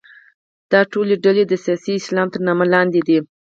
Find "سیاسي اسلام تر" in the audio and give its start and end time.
1.63-2.39